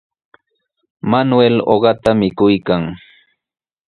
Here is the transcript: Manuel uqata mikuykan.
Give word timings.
Manuel 1.09 1.55
uqata 1.73 2.09
mikuykan. 2.19 2.83